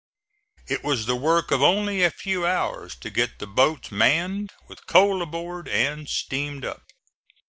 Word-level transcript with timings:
It 0.67 0.83
was 0.83 1.05
the 1.05 1.15
work 1.15 1.51
of 1.51 1.61
only 1.61 2.03
a 2.03 2.09
few 2.09 2.43
hours 2.43 2.95
to 3.01 3.11
get 3.11 3.37
the 3.37 3.45
boats 3.45 3.91
manned, 3.91 4.49
with 4.67 4.87
coal 4.87 5.21
aboard 5.21 5.67
and 5.67 6.09
steam 6.09 6.63
up. 6.65 6.81